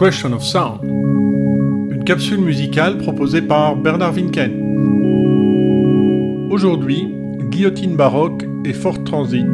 [0.00, 4.50] Question of Sound, une capsule musicale proposée par Bernard Winken.
[6.50, 7.14] Aujourd'hui,
[7.50, 9.46] Guillotine baroque et Fort Transit.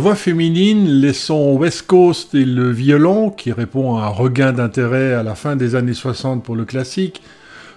[0.00, 5.12] Voix féminine, les sons West Coast et le violon, qui répond à un regain d'intérêt
[5.12, 7.20] à la fin des années 60 pour le classique,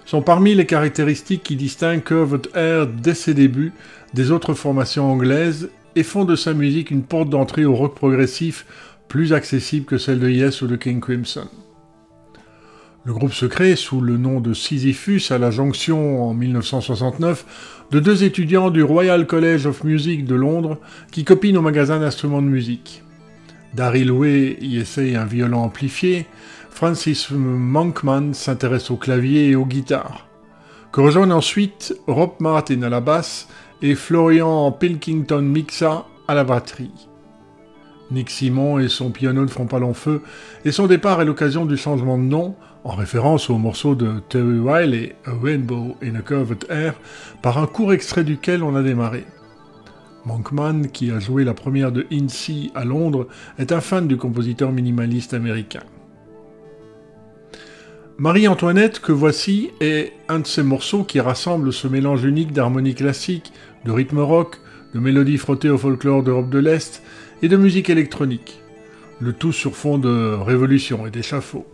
[0.06, 3.74] sont parmi les caractéristiques qui distinguent Curved Air dès ses débuts
[4.14, 8.64] des autres formations anglaises et font de sa musique une porte d'entrée au rock progressif
[9.06, 11.48] plus accessible que celle de Yes ou de King Crimson.
[13.06, 18.00] Le groupe se crée sous le nom de Sisyphus à la jonction en 1969 de
[18.00, 20.78] deux étudiants du Royal College of Music de Londres
[21.12, 23.02] qui copient au magasin d'instruments de musique.
[23.74, 26.24] Daryl Way y essaye un violon amplifié,
[26.70, 30.26] Francis Monkman s'intéresse au clavier et aux guitares.
[30.90, 33.48] Que rejoignent ensuite Rob Martin à la basse
[33.82, 37.08] et Florian Pilkington Mixa à la batterie.
[38.10, 40.22] Nick Simon et son piano ne font pas long feu,
[40.64, 44.60] et son départ est l'occasion du changement de nom, en référence au morceau de Terry
[44.60, 46.94] Riley, A Rainbow in a Curved Air,
[47.42, 49.24] par un court extrait duquel on a démarré.
[50.26, 53.26] Monkman, qui a joué la première de INSEE à Londres,
[53.58, 55.82] est un fan du compositeur minimaliste américain.
[58.16, 63.52] Marie-Antoinette, que voici, est un de ces morceaux qui rassemble ce mélange unique d'harmonie classique,
[63.84, 64.60] de rythme rock,
[64.94, 67.02] de mélodies frottées au folklore d'Europe de l'Est
[67.42, 68.60] et de musique électronique.
[69.20, 71.66] Le tout sur fond de révolution et d'échafaud.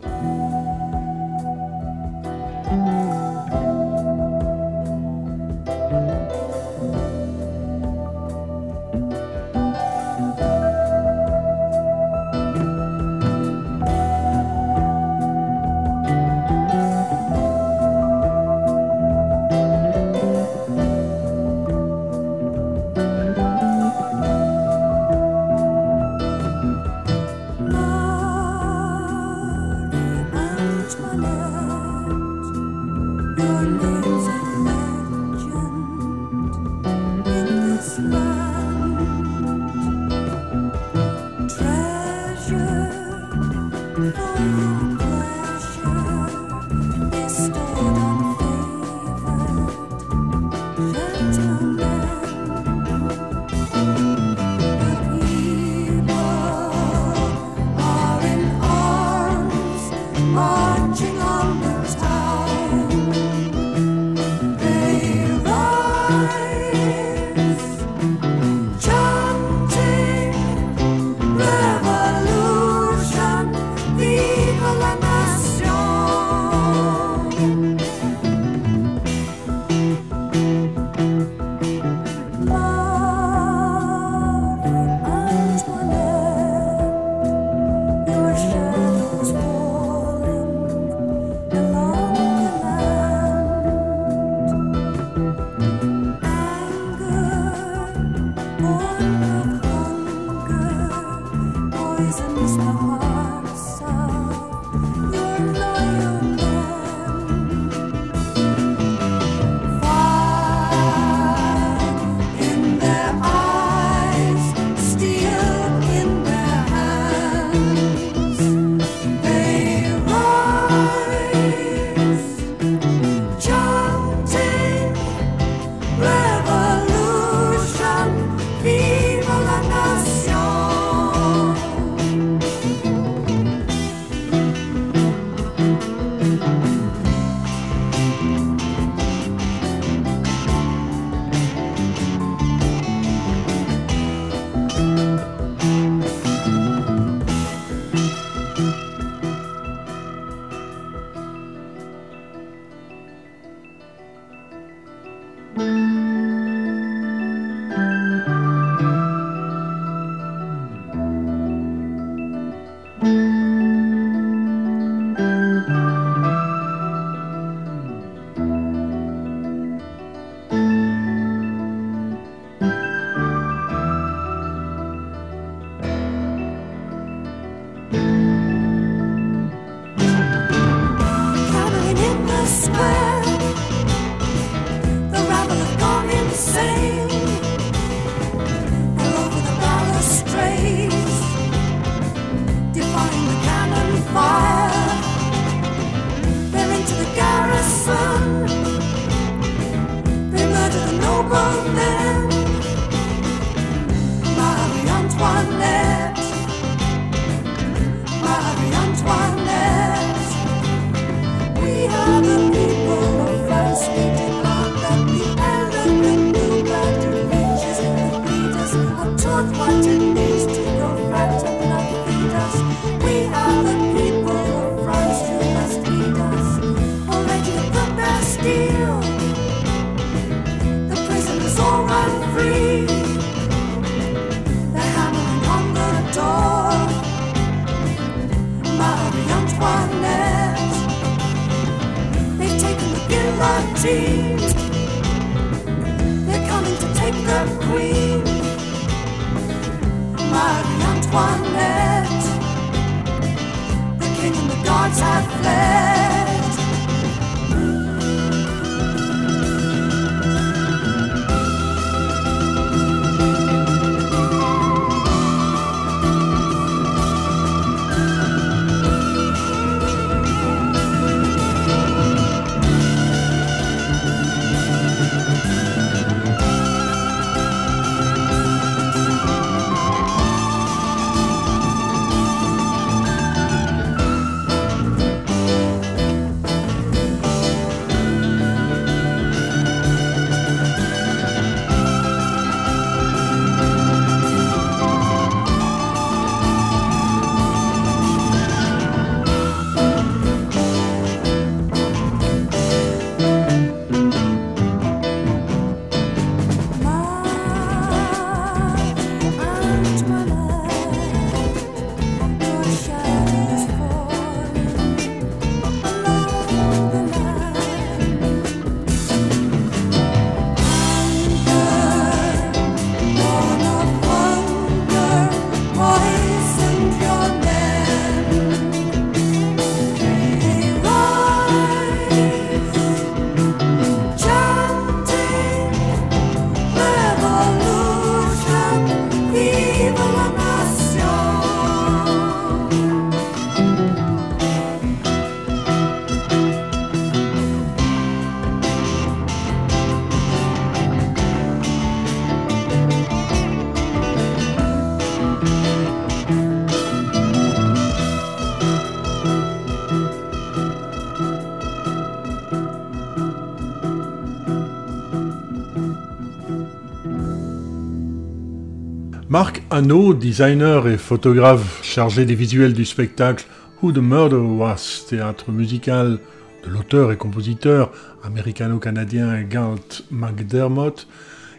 [369.81, 373.45] Designer et photographe chargé des visuels du spectacle
[373.81, 376.19] Who the Murder Was, théâtre musical
[376.63, 377.91] de l'auteur et compositeur
[378.23, 381.07] américano-canadien Galt McDermott,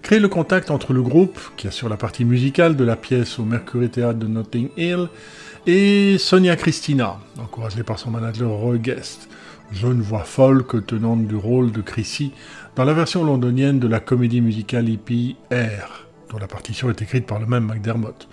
[0.02, 3.44] crée le contact entre le groupe, qui assure la partie musicale de la pièce au
[3.44, 5.08] Mercury Theatre de Notting Hill,
[5.66, 9.28] et Sonia Christina, encouragée par son manager Roy Guest,
[9.72, 12.30] jeune voix folk tenante du rôle de Chrissy
[12.76, 16.01] dans la version londonienne de la comédie musicale hippie Air
[16.32, 18.28] dont la partition est écrite par le même McDermott.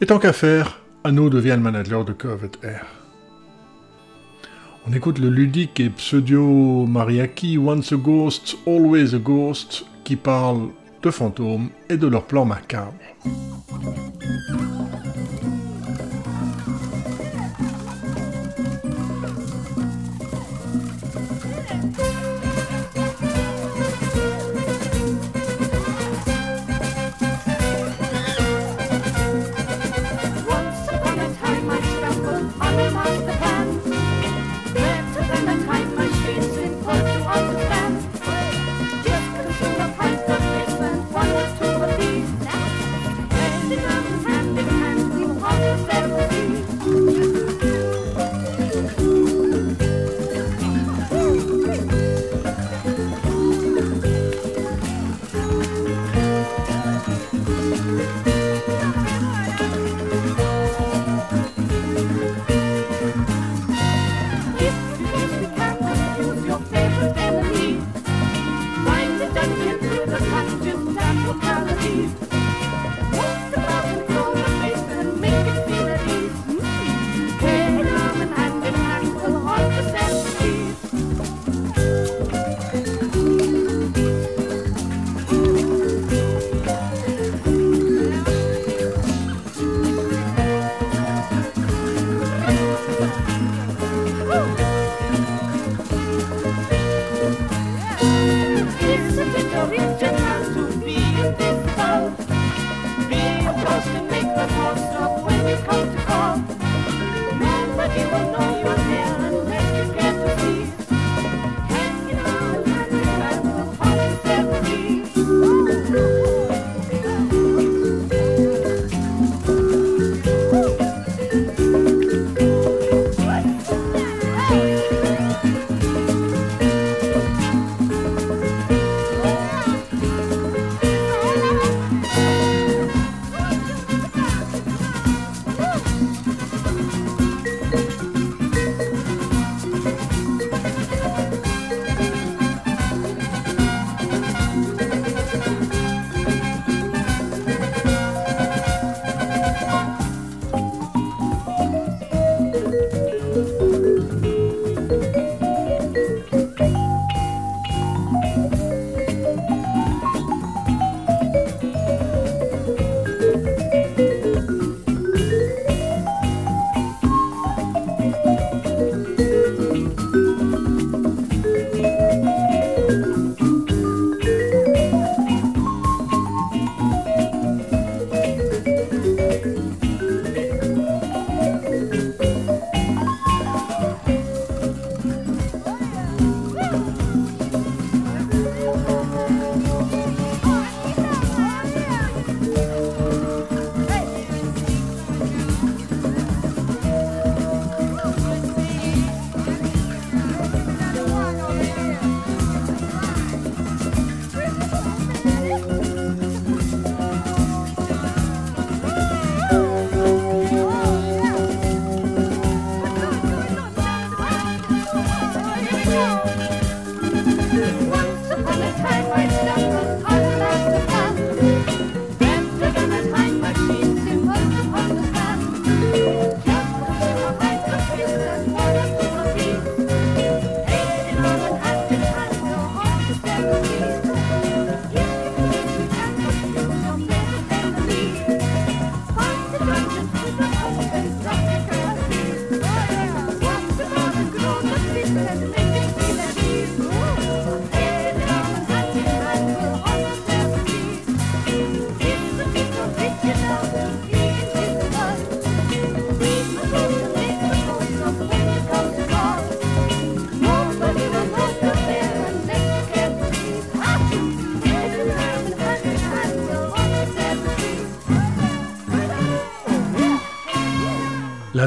[0.00, 2.86] Et tant qu'à faire, Anno devient le manager de Covet Air.
[4.86, 10.68] On écoute le ludique et pseudo mariaki Once a Ghost, Always a Ghost, qui parle
[11.02, 12.94] de fantômes et de leurs plans macabres.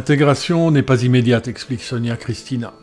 [0.05, 2.75] L'intégration n'est pas immédiate, explique Sonia Christina.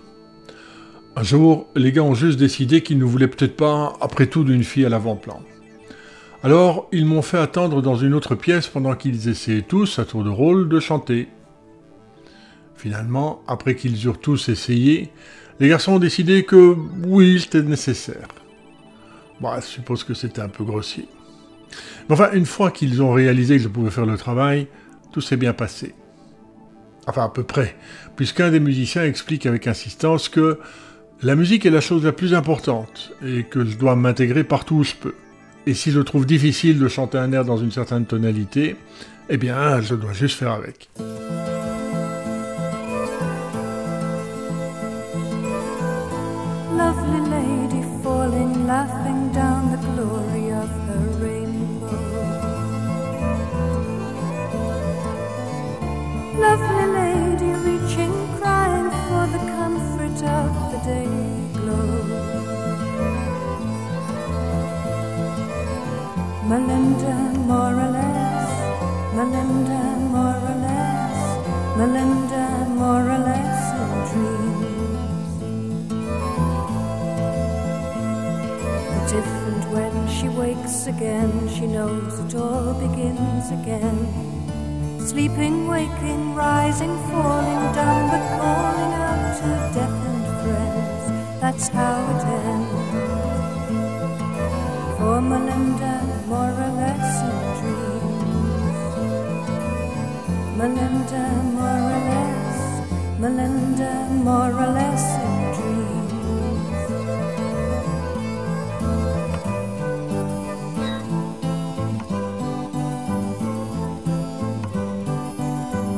[1.15, 4.65] Un jour, les gars ont juste décidé qu'ils ne voulaient peut-être pas, après tout, d'une
[4.65, 5.41] fille à l'avant-plan.
[6.43, 10.25] Alors, ils m'ont fait attendre dans une autre pièce pendant qu'ils essayaient tous, à tour
[10.25, 11.29] de rôle, de chanter.
[12.75, 15.13] Finalement, après qu'ils eurent tous essayé,
[15.61, 16.75] les garçons ont décidé que
[17.07, 18.27] oui, c'était nécessaire.
[19.41, 21.07] Bon, je suppose que c'était un peu grossier.
[22.09, 24.67] Mais enfin, une fois qu'ils ont réalisé qu'ils pouvaient faire le travail,
[25.13, 25.95] tout s'est bien passé.
[27.07, 27.75] Enfin, à peu près,
[28.17, 30.59] puisqu'un des musiciens explique avec insistance que
[31.23, 34.85] la musique est la chose la plus importante et que je dois m'intégrer partout où
[34.85, 35.15] je peux.
[35.67, 38.77] Et si je trouve difficile de chanter un air dans une certaine tonalité,
[39.29, 40.89] eh bien, je dois juste faire avec.
[66.53, 67.17] Melinda,
[67.49, 68.53] more or less,
[69.17, 69.83] Melinda,
[70.13, 71.19] more or less,
[71.79, 72.45] Melinda,
[72.77, 75.33] more or less in dreams.
[78.87, 83.99] But different when she wakes again, she knows it all begins again.
[85.01, 91.41] Sleeping, waking, rising, falling down, but calling out to death and friends.
[91.41, 93.12] That's how it ends.
[95.03, 95.95] For Melinda,
[96.29, 98.77] more or less in dreams.
[100.57, 101.25] Melinda,
[101.59, 102.61] more or less,
[103.19, 103.93] Melinda,
[104.23, 106.13] more or less in dreams.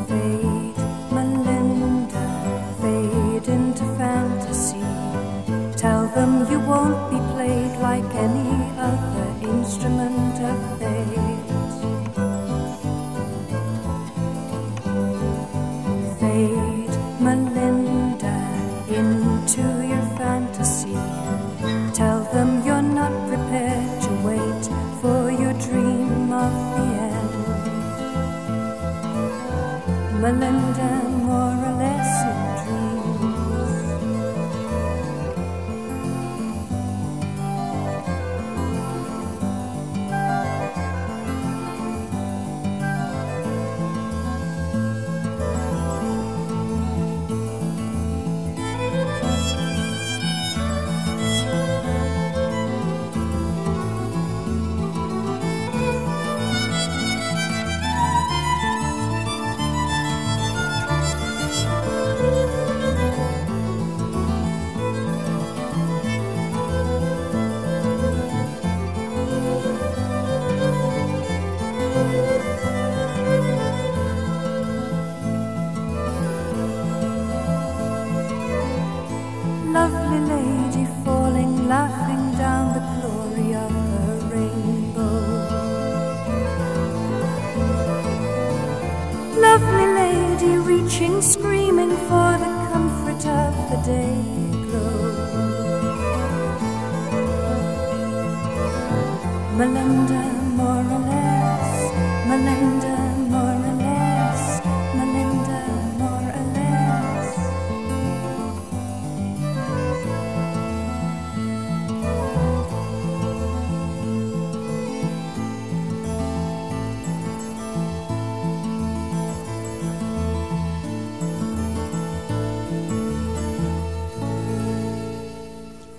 [0.09, 0.81] Fade,
[1.13, 2.27] Melinda,
[2.81, 4.87] fade into fantasy.
[5.77, 8.64] Tell them you won't be played like any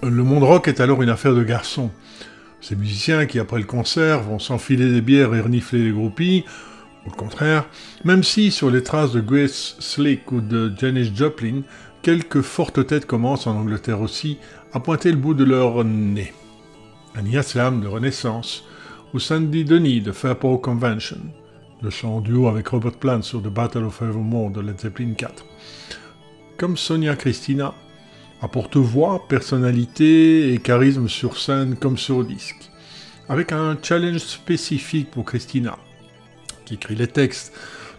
[0.07, 1.89] Le monde rock est alors une affaire de garçons.
[2.61, 6.45] Ces musiciens qui, après le concert, vont s'enfiler des bières et renifler les groupies,
[7.05, 7.67] ou le contraire,
[8.03, 11.61] même si, sur les traces de Grace Slick ou de Janis Joplin,
[12.03, 14.37] quelques fortes têtes commencent en Angleterre aussi
[14.73, 16.33] à pointer le bout de leur nez.
[17.15, 18.63] Ania Slam de Renaissance,
[19.15, 21.21] ou Sandy Denis de Fairport Convention,
[21.81, 25.43] le chant duo avec Robert Plant sur The Battle of Evermore de Led Zeppelin 4.
[26.57, 27.73] Comme Sonia Christina,
[28.41, 32.69] apporte voix, personnalité et charisme sur scène comme sur disque,
[33.29, 35.77] avec un challenge spécifique pour Christina,
[36.65, 37.53] qui écrit les textes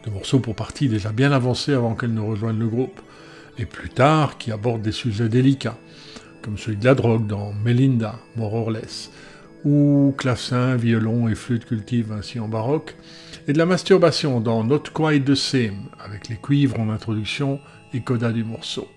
[0.04, 3.00] de morceaux pour partie déjà bien avancés avant qu'elle ne rejoigne le groupe,
[3.58, 5.78] et plus tard qui aborde des sujets délicats,
[6.42, 9.10] comme celui de la drogue dans Melinda, More or Less,
[9.64, 12.94] ou clavecin, violon et flûte cultive ainsi en baroque,
[13.48, 17.58] et de la masturbation dans Not Quite the Same, avec les cuivres en introduction
[17.92, 18.88] et coda du morceau.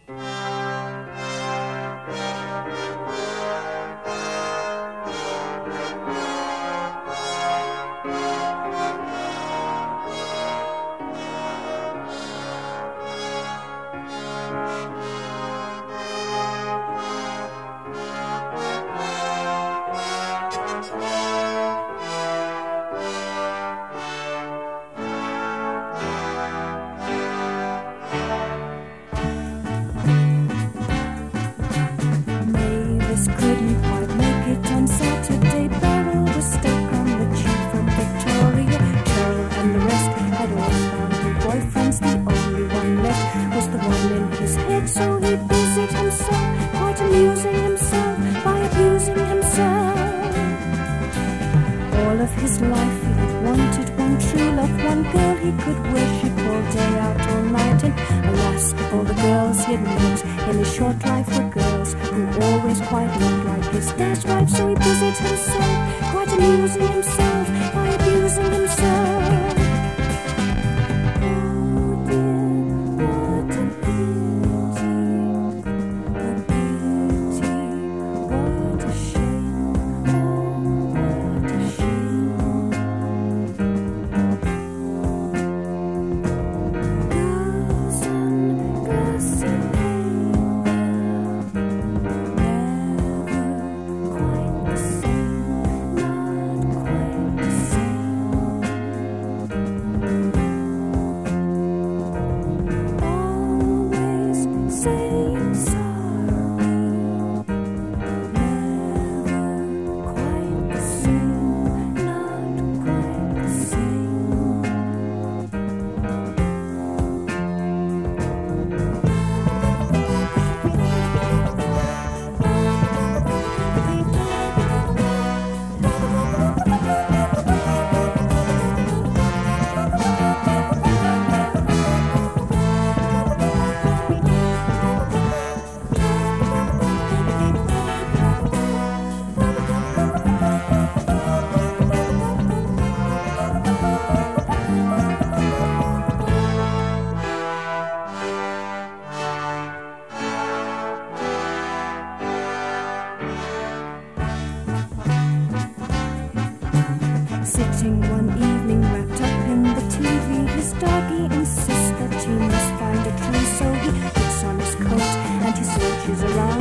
[157.60, 160.48] sitting one evening wrapped up in the TV.
[160.56, 165.02] His doggy insists that he must find a tree, so he puts on his coat
[165.02, 166.59] and he searches around.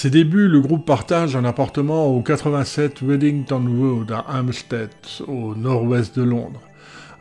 [0.00, 4.88] Ses débuts, le groupe partage un appartement au 87 Weddington Road à Hampstead,
[5.28, 6.62] au nord-ouest de Londres.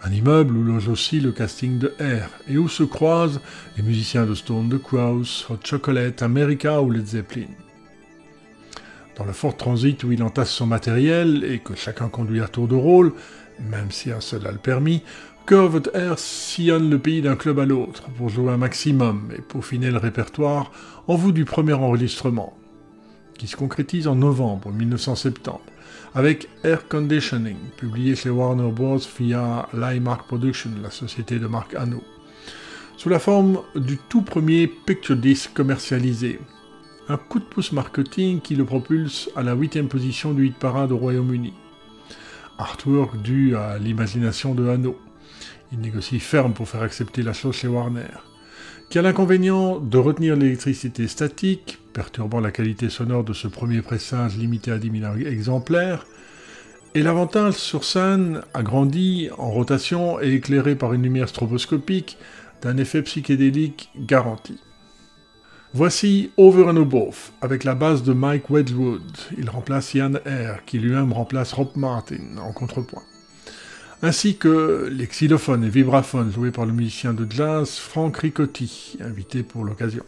[0.02, 3.42] Un immeuble où loge aussi le casting de Air et où se croisent
[3.76, 7.50] les musiciens de Stone the Crows, Hot Chocolate, America ou Led Zeppelin.
[9.18, 12.70] Dans le fort transit où il entasse son matériel et que chacun conduit à tour
[12.70, 13.12] de rôle,
[13.60, 15.04] même si un seul a le permis,
[15.48, 19.92] Curved Air sillonne le pays d'un club à l'autre pour jouer un maximum et peaufiner
[19.92, 20.72] le répertoire
[21.08, 22.54] en vue du premier enregistrement,
[23.40, 25.52] qui se concrétise en novembre 1970
[26.14, 29.00] avec Air Conditioning, publié chez Warner Bros.
[29.18, 29.70] via
[30.02, 32.04] Mark Production, la société de Mark Hanno,
[32.98, 36.40] sous la forme du tout premier picture disc commercialisé.
[37.08, 40.92] Un coup de pouce marketing qui le propulse à la huitième position du hit parade
[40.92, 41.54] au Royaume-Uni.
[42.58, 45.00] Artwork dû à l'imagination de Hanno.
[45.72, 48.12] Il négocie ferme pour faire accepter la chose chez Warner,
[48.90, 54.38] qui a l'inconvénient de retenir l'électricité statique, perturbant la qualité sonore de ce premier pressage
[54.38, 56.06] limité à 10 000 exemplaires,
[56.96, 62.18] et l'avantage sur scène, agrandi, en rotation et éclairé par une lumière stroboscopique,
[62.62, 64.58] d'un effet psychédélique garanti.
[65.74, 69.18] Voici Over and Above, avec la basse de Mike Wedgwood.
[69.38, 73.04] Il remplace Ian Eyre, qui lui-même remplace Rob Martin en contrepoint
[74.02, 79.44] ainsi que les xylophones et vibraphones joués par le musicien de jazz Frank Ricotti, invité
[79.44, 80.06] pour l'occasion.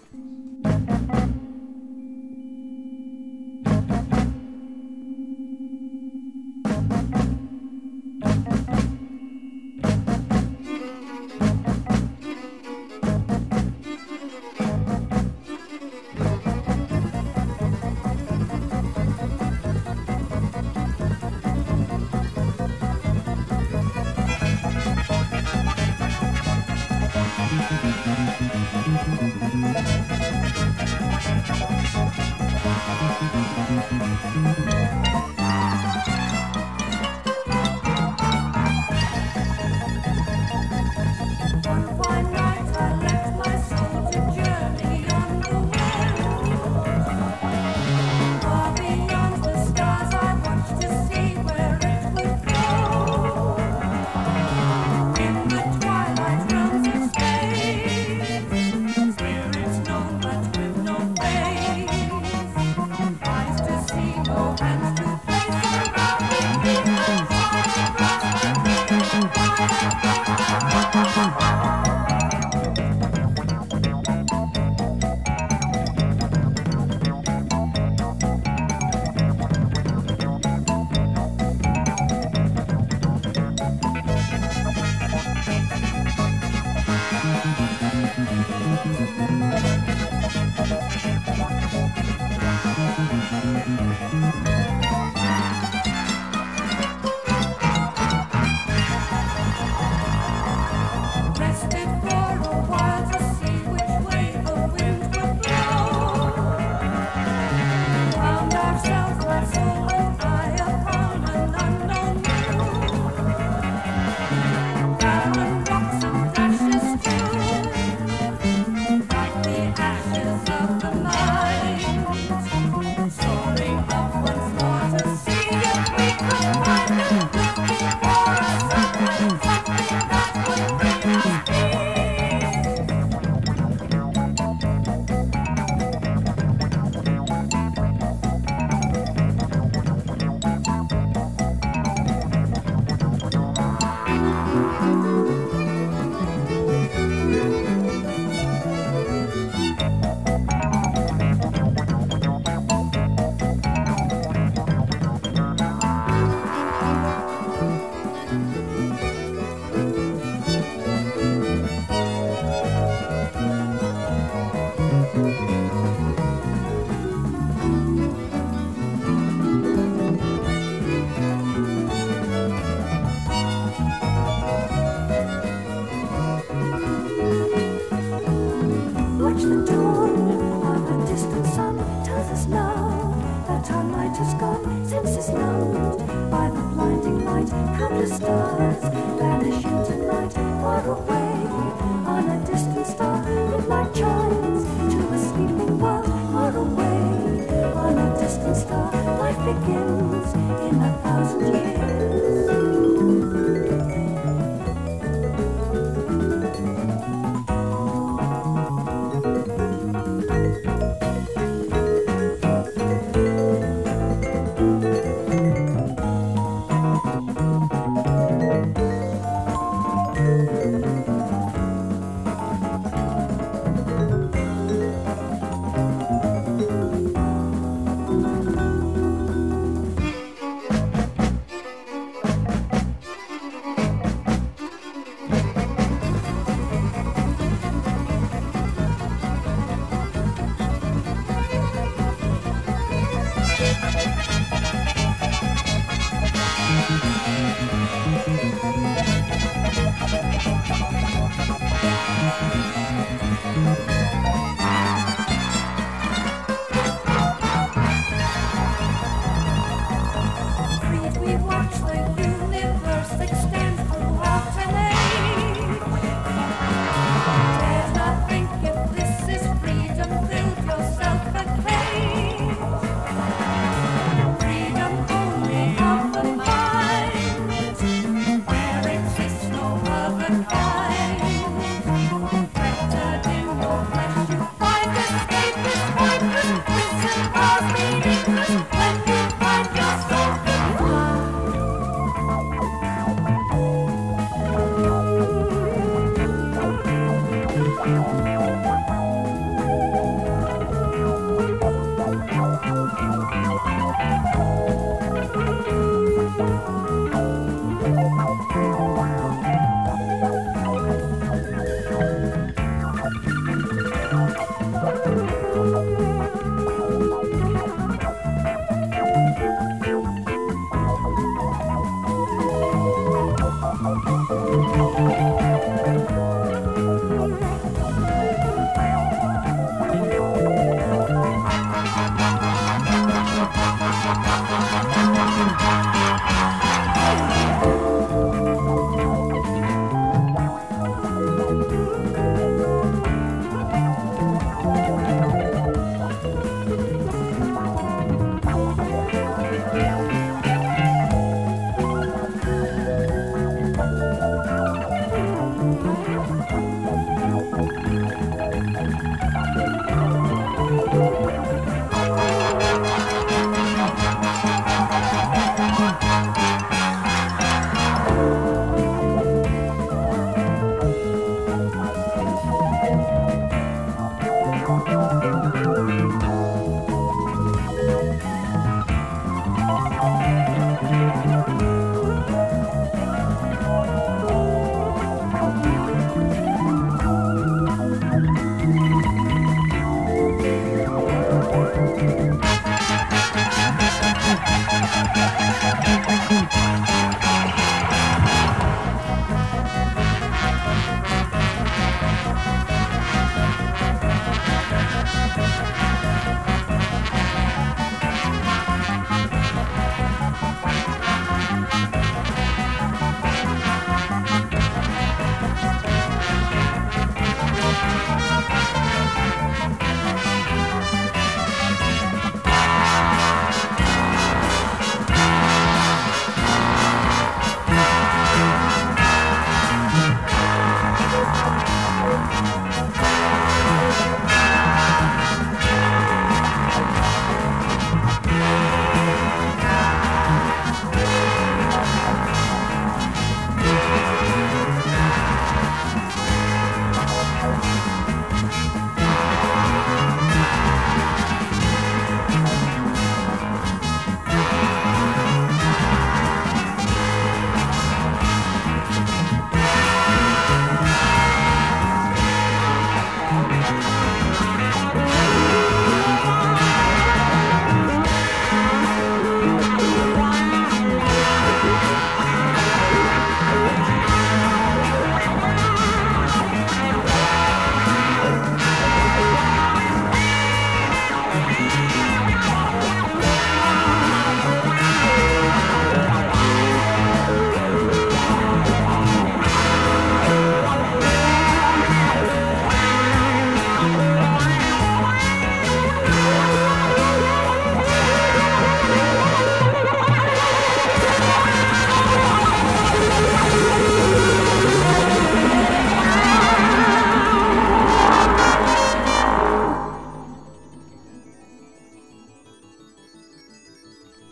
[179.42, 179.81] Thank you.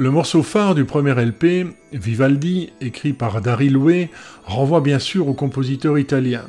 [0.10, 4.10] Le morceau phare du premier LP, Vivaldi, écrit par Daryl Way,
[4.44, 6.46] renvoie bien sûr au compositeur italien.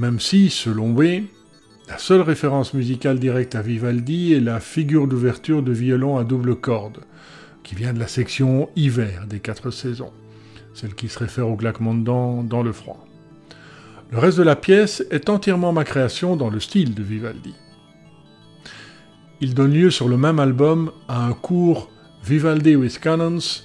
[0.00, 1.22] Même si, selon Way,
[1.86, 6.56] la seule référence musicale directe à Vivaldi est la figure d'ouverture de violon à double
[6.56, 7.04] corde,
[7.62, 10.12] qui vient de la section hiver des quatre saisons,
[10.74, 13.06] celle qui se réfère au claquement de dents dans le froid.
[14.10, 17.54] Le reste de la pièce est entièrement ma création dans le style de Vivaldi.
[19.40, 21.88] Il donne lieu sur le même album à un court
[22.24, 23.62] Vivaldi with Cannons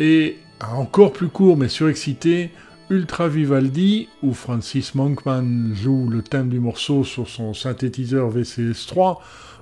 [0.00, 2.50] et encore plus court mais surexcité
[2.90, 9.18] Ultra Vivaldi, où Francis Monkman joue le thème du morceau sur son synthétiseur VCS3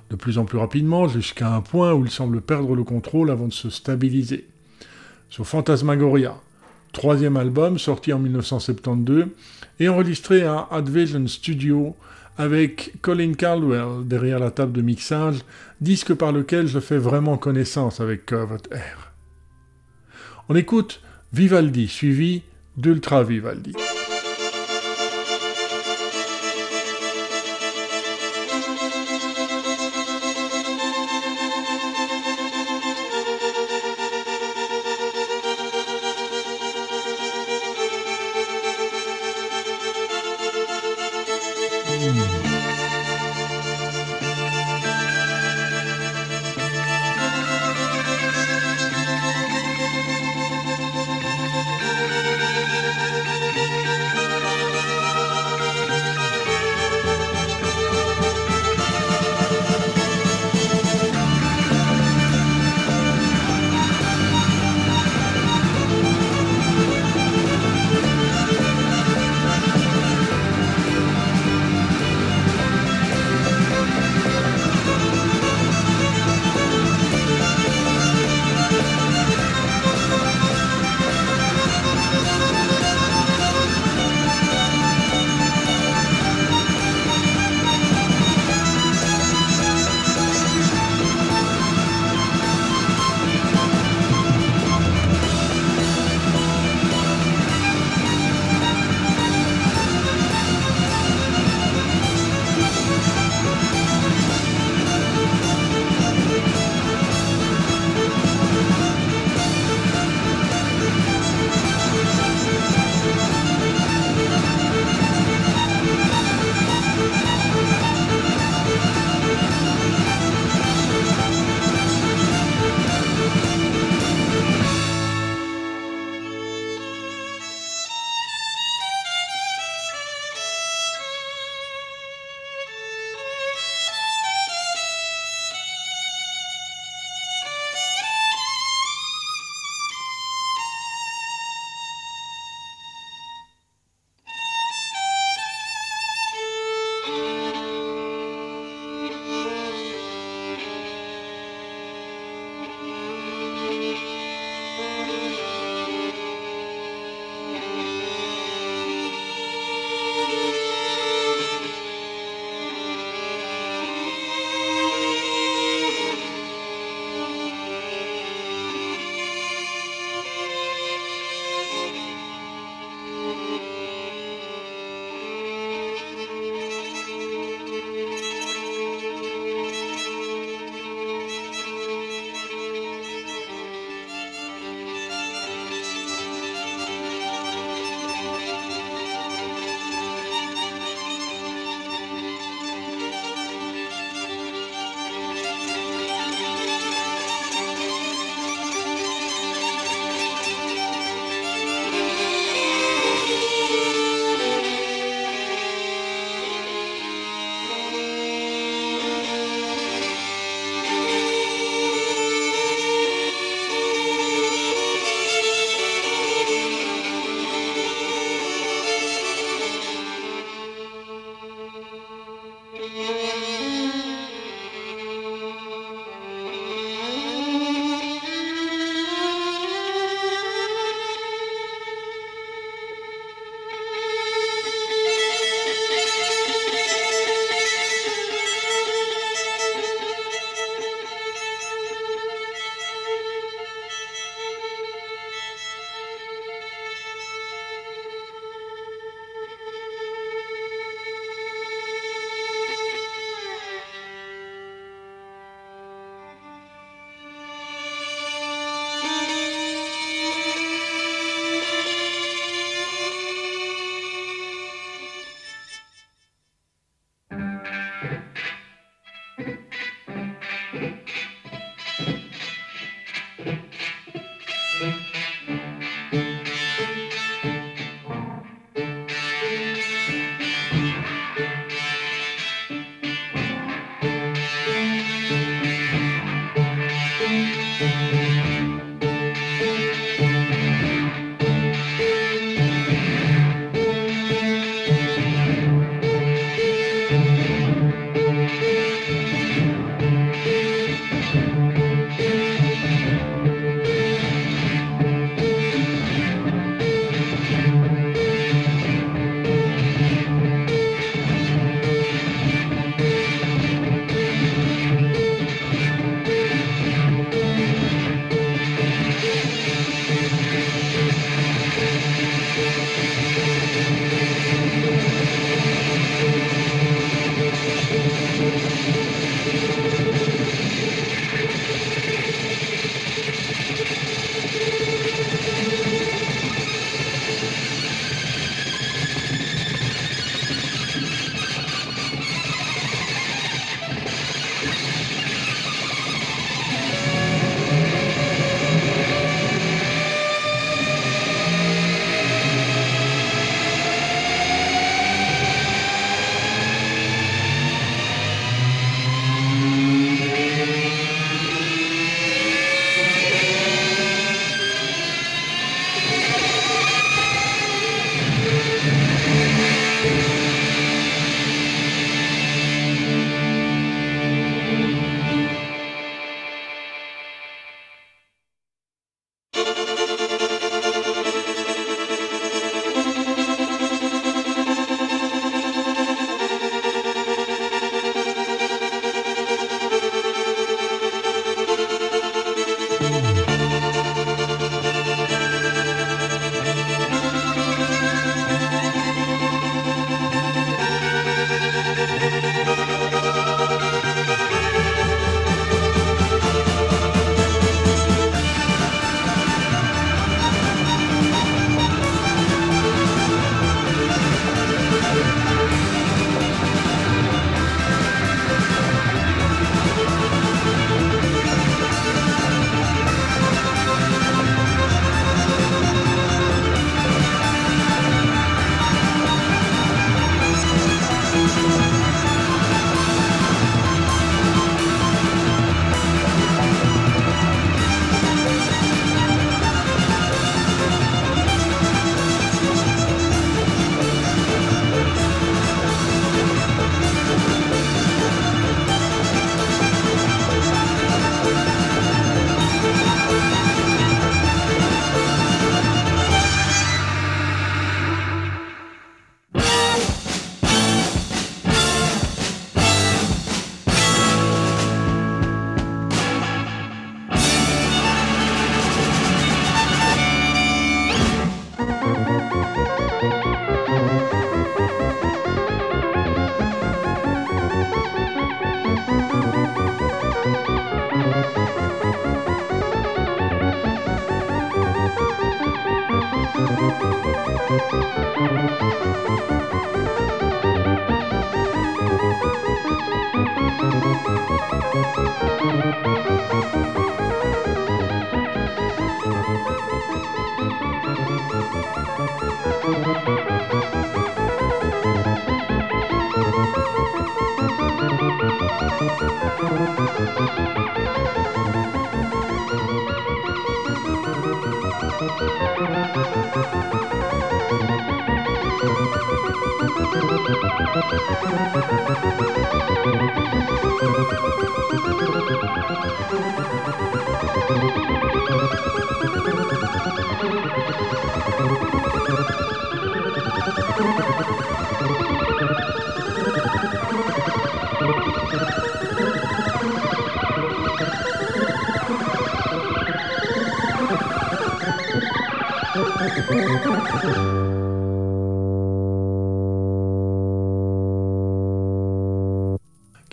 [0.09, 3.47] de plus en plus rapidement, jusqu'à un point où il semble perdre le contrôle avant
[3.47, 4.47] de se stabiliser.
[5.29, 6.37] Sur Phantasmagoria,
[6.93, 9.25] troisième album sorti en 1972
[9.81, 11.97] et enregistré à Advision Studio
[12.37, 15.39] avec Colin Caldwell derrière la table de mixage,
[15.81, 19.11] disque par lequel je fais vraiment connaissance avec Curved Air.
[20.49, 21.01] On écoute
[21.33, 22.43] Vivaldi suivi
[22.77, 23.73] d'Ultra Vivaldi.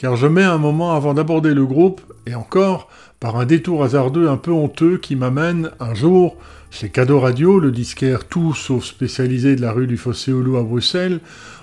[0.05, 2.90] Car je mets un moment avant d'aborder le groupe, et encore
[3.20, 6.36] par un détour hasardeux un peu honteux qui m'amène un jour
[6.70, 11.20] chez Cadeau Radio, le disquaire tout sauf spécialisé de la rue du Fossé à Bruxelles,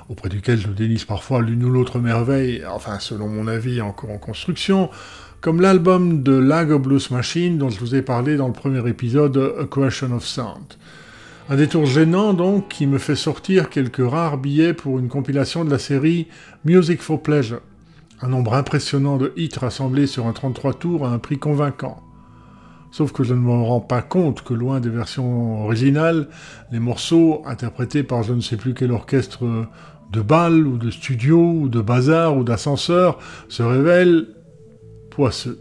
[0.09, 4.17] auprès duquel je dénise parfois l'une ou l'autre merveille, enfin selon mon avis encore en
[4.17, 4.89] construction,
[5.39, 9.37] comme l'album de Lago Blues Machine dont je vous ai parlé dans le premier épisode
[9.59, 10.65] A Question of Sound.
[11.47, 15.69] Un détour gênant donc qui me fait sortir quelques rares billets pour une compilation de
[15.69, 16.25] la série
[16.65, 17.61] Music for Pleasure
[18.22, 22.01] un nombre impressionnant de hits rassemblés sur un 33 tours à un prix convaincant.
[22.91, 26.28] Sauf que je ne me rends pas compte que loin des versions originales,
[26.72, 29.67] les morceaux interprétés par je ne sais plus quel orchestre
[30.11, 33.17] de bal ou de studio ou de bazar ou d'ascenseur
[33.47, 34.28] se révèlent
[35.09, 35.59] poisseux.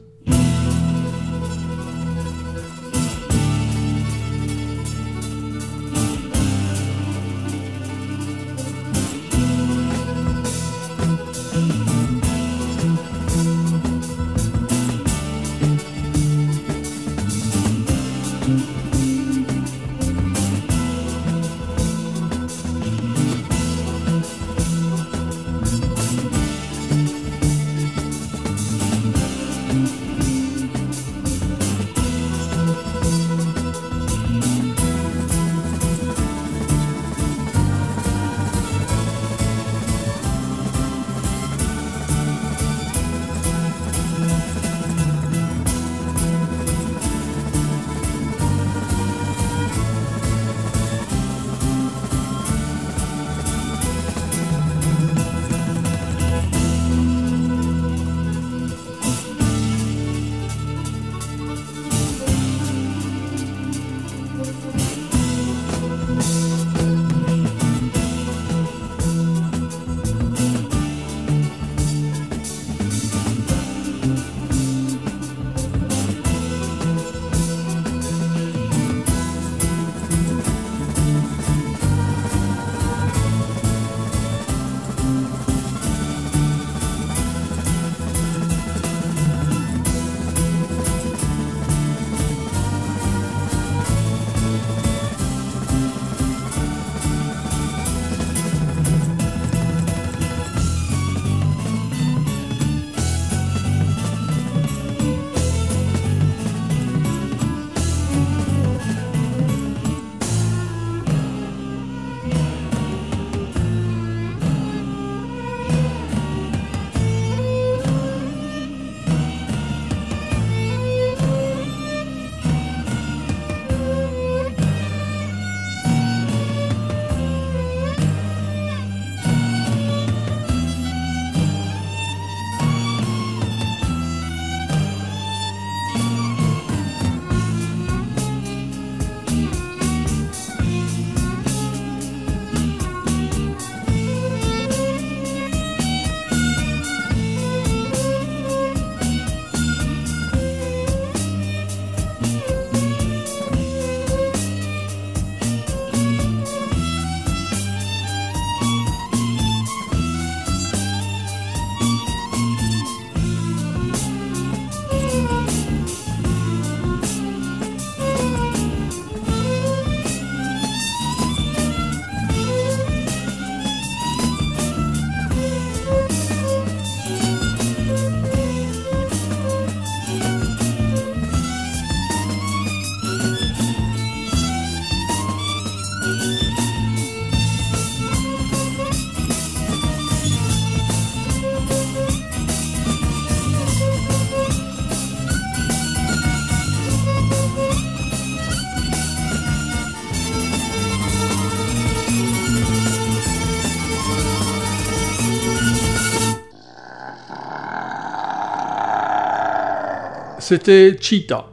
[210.51, 211.47] C'était Cheetah.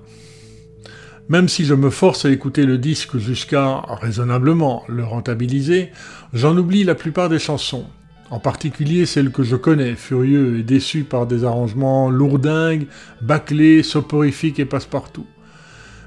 [1.30, 5.92] Même si je me force à écouter le disque jusqu'à, raisonnablement, le rentabiliser,
[6.34, 7.86] j'en oublie la plupart des chansons.
[8.32, 12.88] En particulier celles que je connais, furieux et déçu par des arrangements lourdingues,
[13.22, 15.28] bâclés, soporifiques et passe-partout.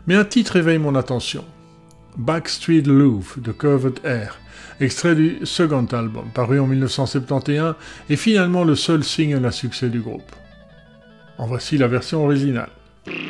[0.08, 1.44] Mais un titre éveille mon attention.
[2.16, 4.40] Backstreet Louvre de Curved Air,
[4.80, 7.76] extrait du second album, paru en 1971,
[8.08, 10.32] et finalement le seul single à succès du groupe.
[11.38, 12.70] En voici la version originale.
[13.06, 13.29] Brrr.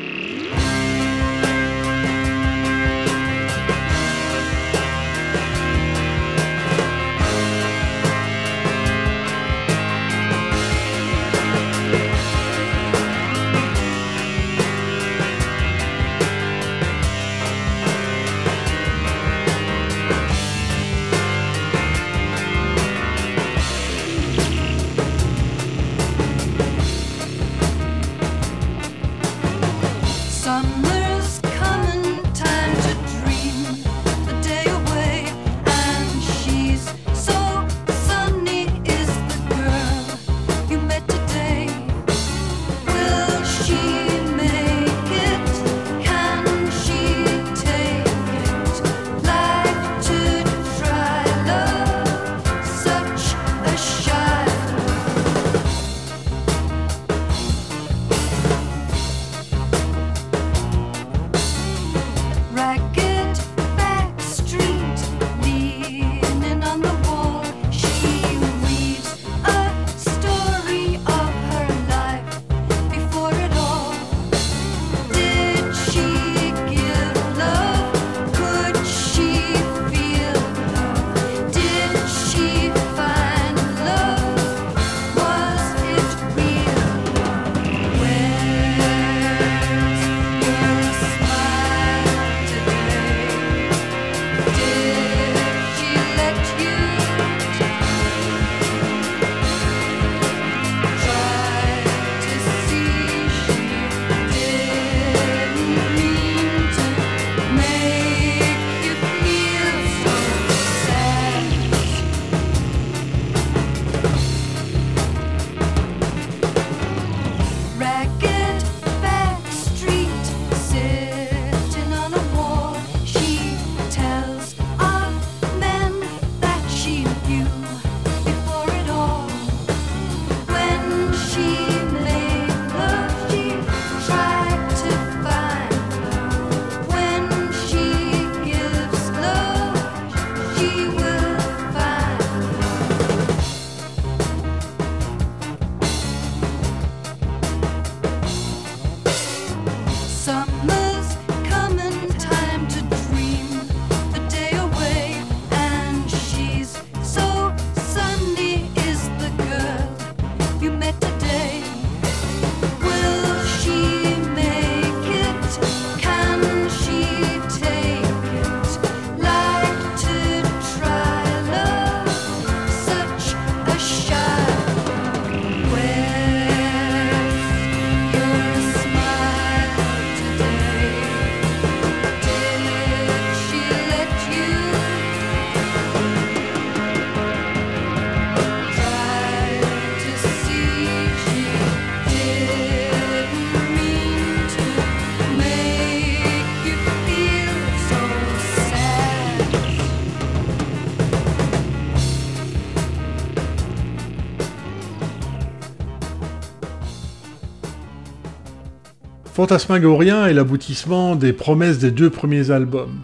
[209.51, 213.01] Est l'aboutissement des promesses des deux premiers albums.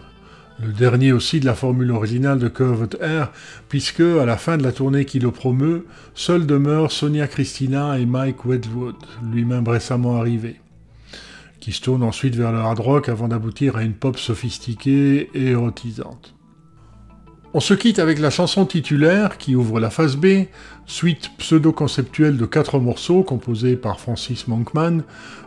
[0.63, 3.33] Le dernier aussi de la formule originale de Curved Air,
[3.67, 5.85] puisque, à la fin de la tournée qui le promeut,
[6.15, 8.95] seuls demeurent Sonia Christina et Mike Wedgwood,
[9.29, 10.61] lui-même récemment arrivé,
[11.59, 15.47] qui se tournent ensuite vers le hard rock avant d'aboutir à une pop sophistiquée et
[15.47, 16.33] érotisante.
[17.53, 20.47] On se quitte avec la chanson titulaire qui ouvre la phase B,
[20.85, 25.03] suite pseudo-conceptuelle de quatre morceaux composés par Francis Monkman,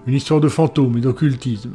[0.07, 1.75] une histoire de fantôme et d'occultisme.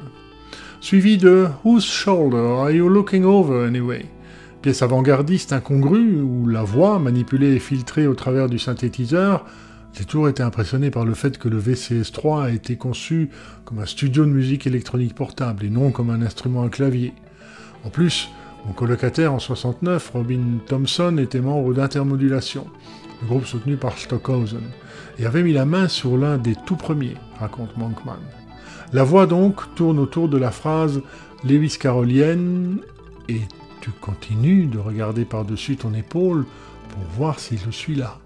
[0.82, 4.08] Suivi de Whose Shoulder Are You Looking Over Anyway?
[4.64, 9.46] Pièce avant-gardiste incongrue où la voix, manipulée et filtrée au travers du synthétiseur,
[9.94, 13.30] j'ai toujours été impressionné par le fait que le VCS3 a été conçu
[13.64, 17.14] comme un studio de musique électronique portable et non comme un instrument à clavier.
[17.86, 18.30] En plus,
[18.66, 22.68] mon colocataire en 69, Robin Thompson, était membre d'Intermodulation,
[23.22, 24.72] le groupe soutenu par Stockhausen,
[25.20, 28.20] et avait mis la main sur l'un des tout premiers, raconte Monkman.
[28.93, 31.01] La voix donc tourne autour de la phrase
[31.43, 32.80] Lewis Carolienne
[33.28, 33.41] et
[33.82, 36.45] tu continues de regarder par-dessus ton épaule
[36.89, 38.20] pour voir si je suis là.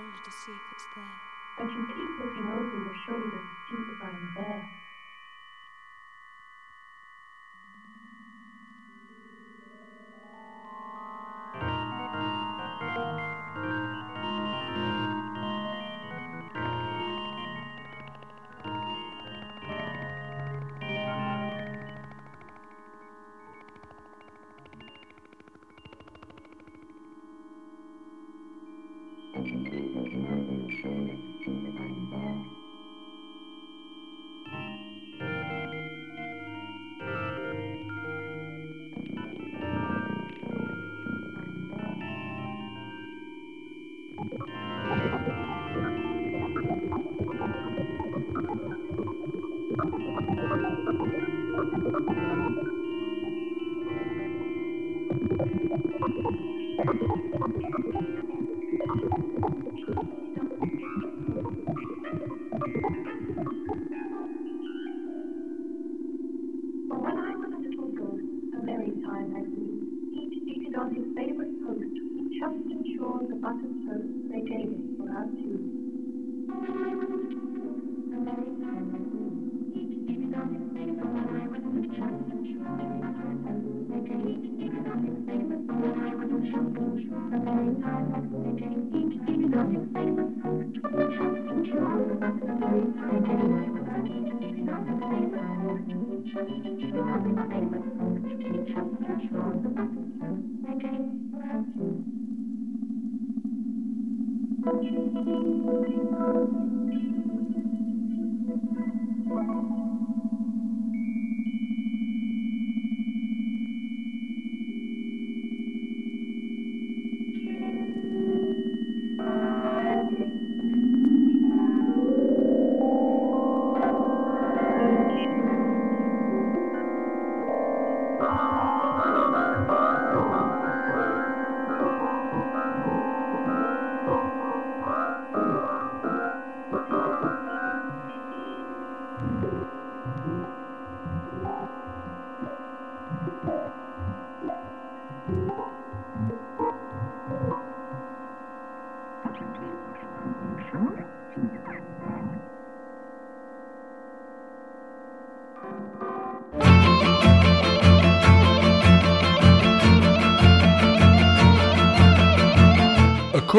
[0.00, 1.20] shoulder to see if it's there.
[1.58, 4.79] And you keep looking over your shoulder to see if I'm there.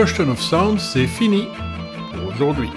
[0.01, 1.47] Question of Sound, c'est fini
[2.11, 2.71] pour aujourd'hui.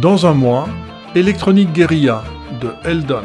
[0.00, 0.68] Dans un mois,
[1.16, 2.22] Electronic Guerilla
[2.60, 3.24] de Eldon.